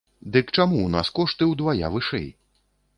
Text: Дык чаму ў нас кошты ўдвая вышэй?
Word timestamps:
Дык 0.37 0.47
чаму 0.57 0.79
ў 0.83 0.89
нас 0.95 1.13
кошты 1.19 1.43
ўдвая 1.53 1.95
вышэй? 1.97 2.29